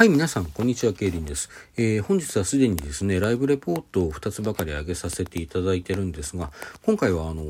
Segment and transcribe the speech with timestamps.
[0.00, 1.50] はい、皆さん、こんにちは、ケイリンです。
[1.76, 6.52] えー、本日はすでにですね、ライブレポートを2つばかり上げさせていただいてるんですが、
[6.86, 7.44] 今回は、あの、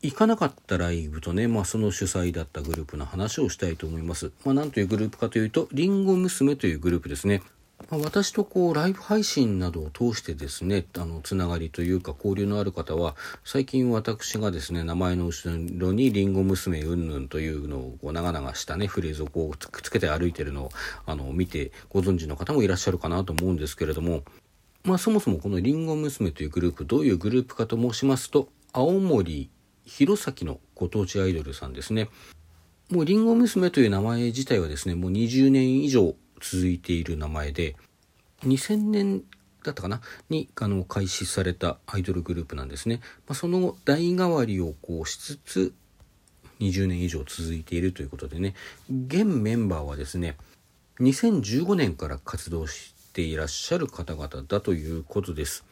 [0.00, 4.30] 行かなかったライブとね、まあ、その主催だったグループの話をしたいと思います。
[4.44, 7.42] まあ、なんというグループかというと、りんご娘というグループですね。
[7.90, 13.14] 私とこうライブ配信などを通してですねあのつながりというか交流のある方は
[13.44, 20.70] 最近私がですね名前の後ろに「りんご娘うんぬん」というのをこう長々したねフレーズをこうくっつけて歩いてるのを
[21.04, 24.22] あの見てご存知の方もいらっしゃるかなと思うんですけれども
[24.84, 29.50] まあそもそもこのりんご娘というグループどういうグループかと申しますと青森
[29.84, 32.08] 弘前のご当地アイドルさんですね。
[32.90, 37.76] もうりんご娘という名前自体はですねもう20年以上続いている名前で
[38.42, 39.22] 2000年
[39.62, 40.00] だったかな？
[40.28, 43.00] にあの開始されたアイドルグループなんですね。
[43.26, 45.74] まあ、その代替わりをこうしつつ
[46.60, 48.54] 20年以上続いているということでね
[48.88, 50.36] 現メンバーはですね
[51.00, 55.64] 2015年から活動していらっしゃる方々だということです。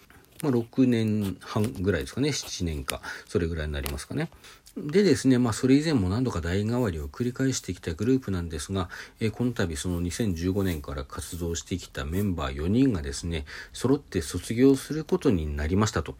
[0.42, 4.28] まあ、6年半ぐらいですかね7年かそれぐらいになりますかね。
[4.76, 8.88] でですね、まあ、それ以前も何度か代替わりを繰り返してきたグループなんですが、
[9.20, 16.16] えー、この度その2015年から活動してきたメンバー4人がですね、揃って卒業することになりましたと。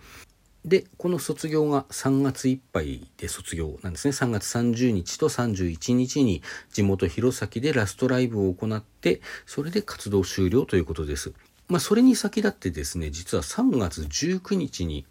[0.66, 4.12] で、この卒業が3月いっぱいで卒業なんですね。
[4.12, 11.32] 3月30日と31日に地元弘前でラストライブを行って、それで活動終了ということです。
[11.68, 15.06] まあ、それに先立ってですね、実は3月19日に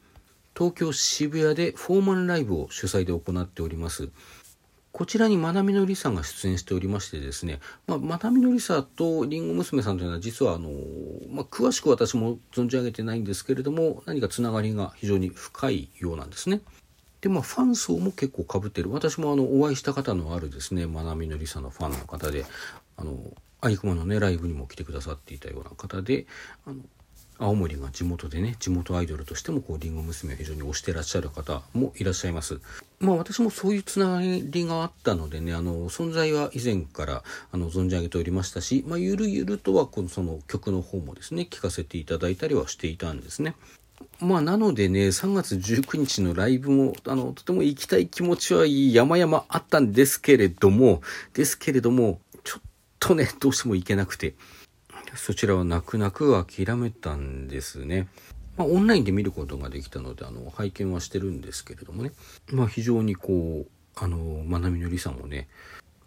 [0.55, 4.09] 東京渋谷でフォーマルライブを主催で行っております。
[4.91, 10.69] こちらにまなみのりさんが出演しておりましてですね、まあ、まなみのりさとりんご娘さんというのは実はあの、
[11.29, 16.61] まあ、詳しく私も存じ上げてないんですけれども、何かつながりが非常に深いようなんですね。
[17.21, 18.91] で、まあ、ファン層も結構被ってる。
[18.91, 22.45] 私もあの、お会いした方のあるですね、まなみのりさんのファンの方で、
[22.97, 23.15] あの、
[23.61, 26.25] アイクマのね、ライブにも来てくださっていたような方で、
[26.65, 26.81] あの、
[27.41, 32.61] 青森が地元でね地元アイドルとしてもこうりんご娘を非常に推してらっしゃる方もいらっしゃいます。
[32.99, 43.55] まあ私もそういうつながりがあったのでねあの存在は以前からあの存じ上げておりましたし、まあ、ゆるゆるとはこのその曲の方もですね聴かせていただいたりはしていたんですね。
[44.19, 51.01] まあなのでね、3月19日のライブも、あの、とても行きたい気持ちは山々あったんですけれども、
[51.33, 52.19] ですけれども、
[53.01, 54.35] とね、どうしても行けなくて、
[55.15, 58.07] そちらは泣く泣く諦めたんですね。
[58.55, 62.11] まあ、オンラインで見ることができたので、あの、拝見はしてるんですけれどもね。
[62.51, 65.49] まあ、非常にこう、あの、まなみのりさんもね、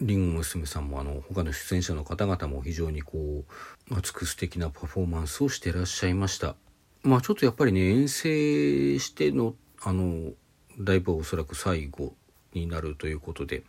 [0.00, 3.44] りんご娘さんもあの他の出演者の方々も非常にこ
[3.90, 6.56] う熱く素敵なパフォーマンスをしてらっしゃいました
[7.02, 10.32] まあちょっとやっぱりね遠征してのあの
[10.78, 12.14] ライブはおそらく最後
[12.52, 13.62] になるということで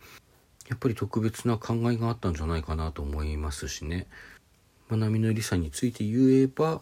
[0.68, 4.06] やっぱり特別な考えがあったんじゃないかなと思いますしね。
[4.88, 6.80] まなみのりさについて言えば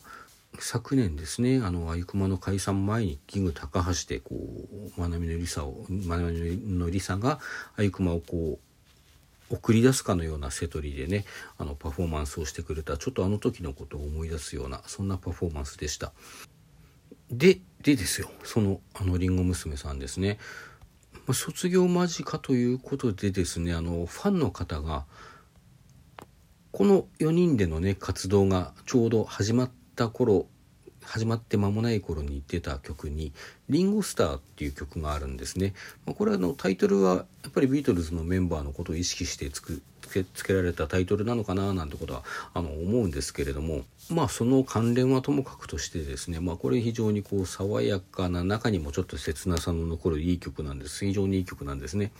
[0.59, 7.41] 昨年ですねあのあゆくまの解散前にキング高橋でこうまなみのりさをまなみのりさが
[7.77, 8.59] あゆくまをこ
[9.51, 11.25] う送り出すかのようなセトリでね
[11.59, 16.13] あのパフォーマンスをしてくれたちょっとあの時のことを思い出すようなそんなパフォーマンスでした。
[17.31, 20.39] ででですよそのあのりんご娘さんですね、
[21.27, 25.05] ま、卒業間近ということでですねあのファンの方が
[26.71, 30.47] この4人でのね活動がちょうど始まった頃
[31.05, 33.33] 始まって間もない頃に出た曲に
[33.69, 35.75] 「リンゴスター」っていう曲があるんですね。
[36.07, 42.23] まあ、これはのタイトルはやっぱりビートルズのメンバーのことを意識して作つくつけられたタイトルなのかななんてことは
[42.53, 52.13] あの思うんですけれどもまあその関連はともかくとしてですねまあこれ非常にこう爽やかな中にもちょっと切なさの残るいい曲なんです非常にいい曲なんですね。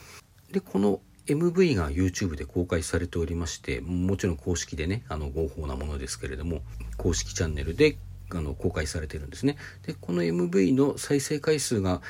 [0.51, 6.61] でこの MV が YouTube で公開されておりましてもちろん公式でねあの合法なものですけれども
[6.97, 7.97] 公式チャンネルで
[8.29, 9.57] あの公開されてるんですね
[9.87, 12.01] でこの MV の再生回数が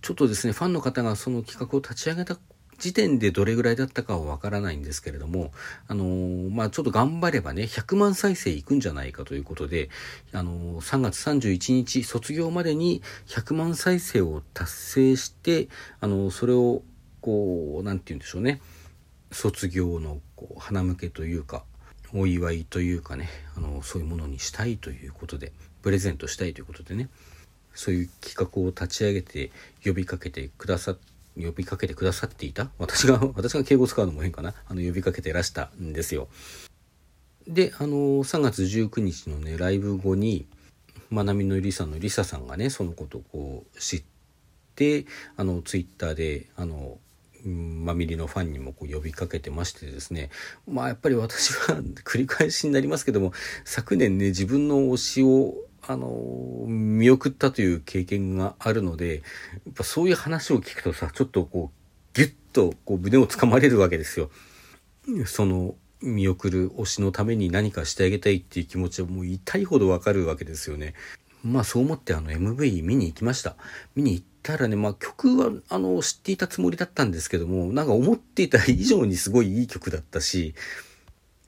[0.00, 2.38] ちょっとですねファンの方がその企画を立ち上げた
[2.78, 5.52] 時点でどれぐらいだったかはわからないんですけれども、
[5.88, 9.88] あのー、まあ、ちょっと頑張ればね、100万再生いくんじゃないかということで、
[10.32, 15.68] あのー、3月31日卒業までに100万再生を達成して、
[16.00, 16.82] あのー、それを
[17.20, 18.60] こう何て言うんでしょうね。
[19.32, 21.64] 卒業のこう花向けというか
[22.14, 25.52] お祝いというかねあのそういうものにしたいということで
[25.82, 27.08] プレゼントしたいということでね
[27.74, 29.50] そういう企画を立ち上げて
[29.84, 30.96] 呼びかけてくださ
[31.36, 32.70] 呼びかけてくださっていた？
[32.78, 34.54] 私が私が敬語使うのも変かな？
[34.68, 36.28] あの呼びかけてらしたんですよ。
[37.46, 40.46] であの3月19日のねライブ後に
[41.10, 44.04] まなみのりさんのりささんがねそのことをこう知っ
[44.74, 45.06] て
[45.36, 46.98] あのツイッターであの
[47.44, 50.30] まみりのファンにもこう呼びかけてましてですね。
[50.66, 53.32] まあやっぱり私は 繰り返しになりますけども
[53.64, 55.54] 昨年ね自分の推しを
[55.88, 59.22] あの見送ったという経験があるので
[59.66, 64.30] やっぱそういう話を聞くとさちょっとこうギュッとこう胸をつかまれるわけですよ。
[65.26, 70.94] その見送る推しのために何かしてあげたいっていう気持ちはもう痛いほどわかるわけですよね。
[71.44, 73.56] まあそう思ってあの MV 見に行きました。
[73.94, 80.54] 見に行ったらね、まあ曲はあの知っていたつもりだったんですけども、なんか思っていた以上にすごいいい曲だったし、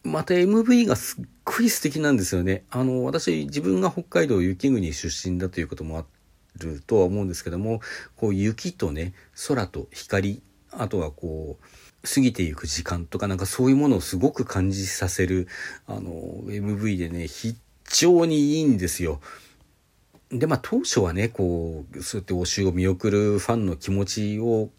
[0.09, 2.65] また MV がすっごい素敵なんですよね。
[2.71, 6.05] あの、私自分が北海道雪国出身だということもあ
[6.59, 7.81] るとは思うんですけども、
[8.17, 9.15] こう雪とね、
[9.47, 15.49] 空と光、あとはこう、過ぎていく時間とかなんかそういうものをすごく感じさせる、
[15.87, 16.11] あの、
[16.47, 17.57] MV でね、非
[17.91, 19.21] 常にいいんですよ。
[20.31, 24.71] で、まあ当初はね、こう、そうやって推しを見送るファンの気持ちを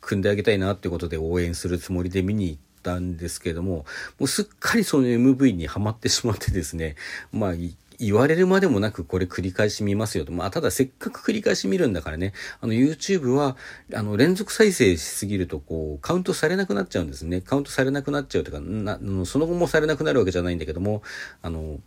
[0.00, 3.84] 組んであげたいなってことで応援するつもりで見に行っったんですけども、
[4.18, 6.96] もうすっかりその MV にはまってしまってですね、
[7.32, 7.52] まあ
[8.00, 10.32] 言われるまでもなくこれ繰り返し見ますよと。
[10.32, 12.32] まあ、ただせっかく繰り返し見るんだからね、
[12.62, 13.58] あの YouTube は、
[13.94, 17.42] あの連続再生しすぎるとこう、カウントされなくなっちゃうんですね。
[17.42, 21.02] カウントされなくなっちゃうというか、なその後もされなくなるわけじゃないんだけども、
[21.42, 21.78] あの、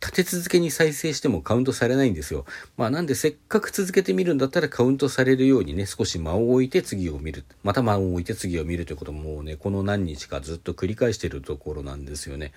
[0.00, 2.44] 立て続けに再生してもカウントされないんですよ。
[2.76, 7.44] まあなんでせっかく続けてみるんだったらカウントされるようにね、少し間を置いて次を見る。
[7.64, 12.52] また間を置いて次を見るということももうね、この何日かずっと繰り返してるところなんですよね。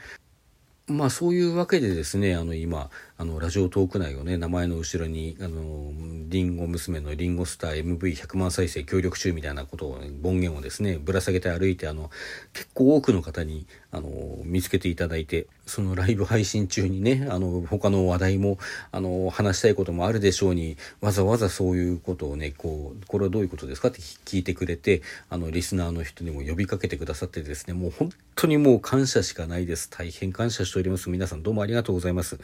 [0.88, 5.92] まあそういうわけでですね、あの今、あのラジオトーク内をね、名前の後ろに、あの、
[6.28, 12.10] リンゴ娘のリンゴスター MV100 万再生協力中みたいなことを、ね、盆言をですね、ぶら下げて歩いて、あの、
[12.54, 14.10] 結構多くの方に、あの、
[14.44, 18.58] 見つけていただいて、そのライブ配信中にね、あの、他の話題も、
[18.92, 29.90] あの、話したいこともあるでしょうに、わざわざそういうことをね、こう、これはどういうことですかって聞いてくれて、あの、リスナーの人にも呼びかけてくださってですね、もう本当にもう感謝しかないです。
[29.90, 31.10] 大変感謝しております。
[31.10, 32.38] 皆さんどうもありがとうございます。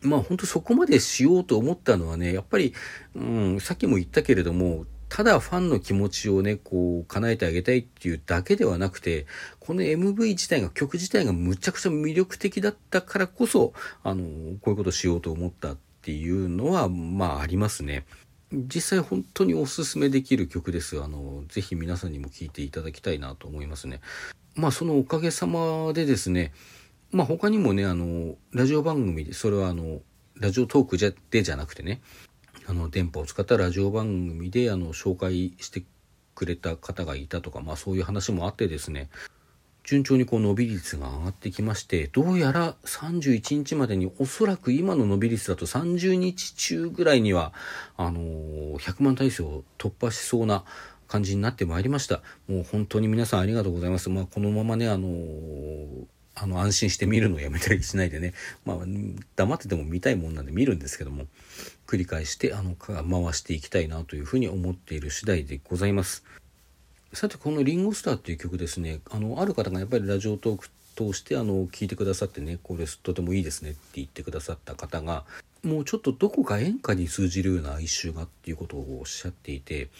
[0.00, 2.72] まあ本当そこまでしようと思ったのはね、やっぱり、
[3.14, 9.26] うん、さっきも言ったけれども、ただファンの気持ちをね、こう、叶えてあげたいっていうだけではなくて、
[9.58, 13.74] この MV 自体が、曲自体がむちゃくちゃ魅力的だったからこそ、
[14.04, 14.24] あの、
[14.60, 18.06] こういうことしようと思ったっていうのは、まあありますね。
[18.52, 21.02] 実際本当におすすめできる曲です。
[21.02, 24.00] あの、ぜひ皆さんにも聴いていただきたいなと思いますね。
[24.54, 26.52] まあそのおかげさまでですね、
[27.10, 30.02] まあ他にもね、あの、ラジオ番組で、それはあの、
[30.36, 32.00] ラジオトークじゃでじゃなくてね、
[32.70, 35.82] あの、電波を使ったラジオ番組で、あの、紹介して
[36.36, 39.10] くれた方がいたとか、まあそういう話もあってですね、
[39.82, 47.52] 順調にこう伸び率が上がってきまして、どうやら31日までにおそらく今の伸び率だと30日中ぐらいには、
[47.96, 50.62] あのー、100万体制を突破しそうな
[51.08, 52.22] 感じになってまいりました。
[52.46, 54.10] もう本当に皆さんありがとうございます。
[54.10, 56.04] まあこのままね、あのー
[56.42, 58.32] あの、安心して見るのをやめたりしないでね、
[58.64, 58.78] まあ、
[59.36, 61.26] 黙ってても見たいもんなんで見るんですけども、
[61.86, 62.94] 繰り返して、あの、回
[63.34, 66.24] していきたいなというふうに思っている次第でございます。
[67.12, 75.24] さて、このリンゴスターっていう曲ですね、あの、ある方がやっぱりラジオトーク通して、あの、聞いてくださってね、これとてもいいですねって言ってくださった方が、
[75.62, 79.90] もうちょっとどこか演歌に通じるような哀愁がっていうことをおっしゃっていて、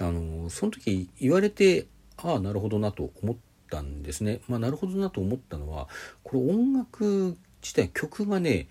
[0.00, 1.86] あの、その時言われて、
[2.16, 4.40] ああ、なるほどなと思って、ったんですね。
[4.48, 5.88] まあ、なるほどなと思ったのは
[6.22, 8.68] これ音楽自体曲がね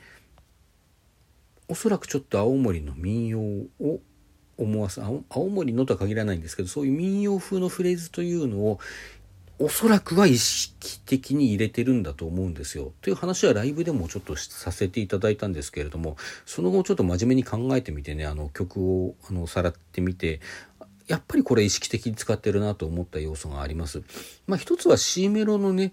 [1.68, 4.00] おそらくちょっと青森の民謡を
[4.58, 8.80] 思わす青森のとは限らないんですけどそういう民謡風のフレーズというのを
[9.58, 12.94] おそらくは意識的に入れてるんだと思うんですよ。
[13.02, 20.42] という話はライブでもちょっとさせていただいたんですけれどもその後ちょっと真面目に考えてみてねあの曲をあのさらってみて
[21.12, 24.02] やっぱりこれ意識的に使ってるなと思った要素があります。
[24.48, 25.92] まあ一つは C メロのね、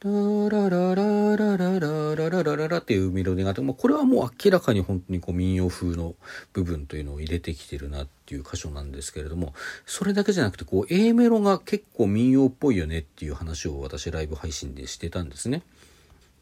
[0.00, 0.10] ラ
[0.48, 6.14] ラララララララララララっていうメロディーがあって、まあ、これはもう明らかに本当にこう民謡風の
[6.54, 9.52] 部分というのを入れてきてるなっていう箇所なんですけれども、
[9.84, 15.62] それだけじゃなくてこう A メロが結構民謡っぽいよねっていう話を私ライブ配信でしてたんですね。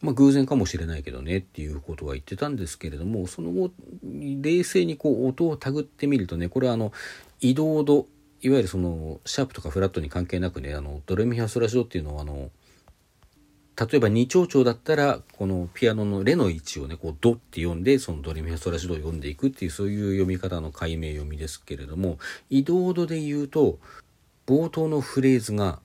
[0.02, 3.70] まあ、偶然かもしれないけどねっていうことは言ってたんですけれどもその後
[4.04, 6.92] 冷静にこう音をたぐってみるとねこれはあの
[7.40, 8.06] 移動度
[8.42, 12.50] いわゆるそのシャープとかフラットに関係なくねあのドレミファソラシドっていうのはあの
[13.78, 23.78] 例えば2丁調だったらこのピアノのレの位置をねこうドって読んでそのドレミファソラシドを読んでいくっていうそういう読み方の解明読みですけれども移動度で言うと
[24.46, 25.80] 冒頭のフレーズが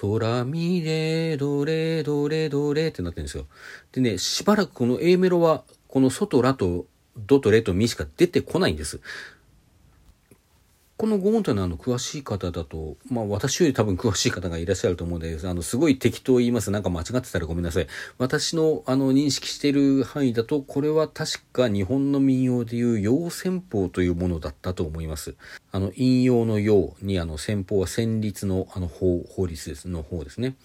[0.00, 3.46] 空見れどれどれどれってなってるんですよ。
[3.92, 9.00] でね、しばらくこの A メロは、この外らとドとレとミしか出てこないんです。
[10.98, 16.72] このゴーンというのはあの詳しい方だと、まあ私より多分詳しい方がいらっしゃると思うんですあの、すごい適当言います。
[16.72, 17.86] なんか間違ってたらごめんなさい。
[18.18, 25.36] 私のあの認識している範囲だと、これは確か日本の民謡でいう陽戦法というものだったと思います。
[25.70, 30.56] あの、引用の陽にあの戦法は戦律のあの法、法律ですの方ですね。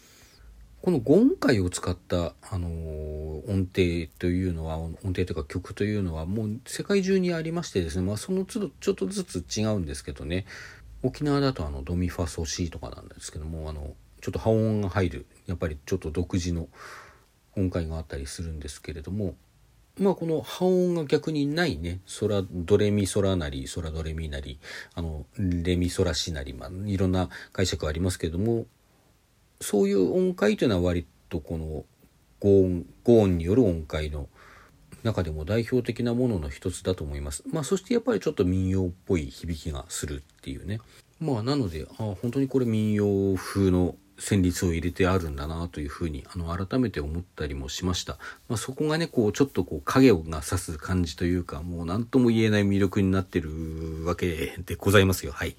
[0.84, 10.46] このゴン界を使った、あの音程というのは、音程というか曲というのはもう世界中にありましてですね、まあその都度ちょっとずつ違うんですけどね、
[11.02, 16.68] 沖縄だとあのドミファソシーとかなんですけども、あの、ちょっと破音が入る、やっぱりちょっと独自の
[17.56, 19.36] 音階があったりするんですけれども、
[19.98, 24.60] まあこの破音が逆にないね、ソラ、ドレミソラなり、ソラドレミなり、
[24.96, 28.66] あの、レミソラシなり、まあいろんな解釈ありますけれども、
[29.62, 31.86] そういう音階というのは割とこの
[32.40, 34.28] ゴーンゴーンによる音階の
[35.04, 37.44] 中でも代表的なものの一つだと思います。
[37.52, 40.80] まあそしてやっぱりちょっと民謡っぽい響きがするっていうね。
[41.20, 48.18] まあなので、ああ本当にこれ民謡風の旋律を入れてあるんだなというふうにあの改めて思ったりもしました。
[48.48, 55.32] まあ、そこがねこうちょっとこう影をが差す感じというかもう何とも言えない魅力になってるわけでございますよ。
[55.32, 55.56] はい。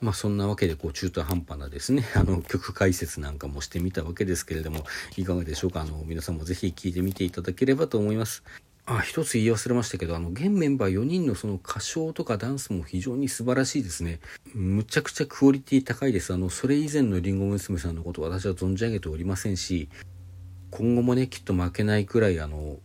[0.00, 4.84] まあそんなわけでこう中途半端なですね、 あの曲解説なんかもしてみたわけですけれども、
[5.16, 5.82] いかがでしょうか？
[5.82, 8.42] あの皆さんもぜひ聴いてみていただければと思います。
[8.90, 14.18] あ、一つ言い忘れましたけど、あの、現メンバー4人のその歌唱とかダンスも非常に素晴らしいですね。
[14.54, 16.32] むちゃくちゃクオリティ高いです。
[16.32, 19.90] あの、それ以前のリンゴ娘さんのこと私は存じ上げておりませんし、
[20.70, 22.78] 今後もね、きっと負けないくらい、あの、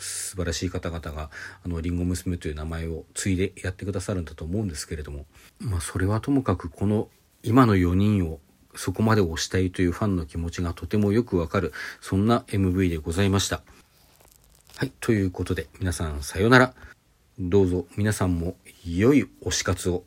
[0.00, 1.30] 素晴らしい方々が
[1.64, 5.26] あのりんご娘という名前を継いでやってくださるんだと思うんですけれども
[5.58, 7.08] まあそれはともかくこの
[7.42, 8.40] 今の4人を
[8.74, 13.62] そこまで推したいというファンの気持ちがとてもよくわかるそんな MV でございました。
[14.76, 16.74] はいということで皆さんさようなら。
[17.42, 20.04] どうぞ皆さんも良い推し活を。